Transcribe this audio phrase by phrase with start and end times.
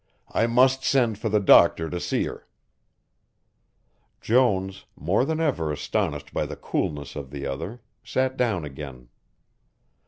[0.31, 2.47] "I must send for the doctor to see her."
[4.19, 9.09] Jones, more than ever astonished by the coolness of the other, sat down again.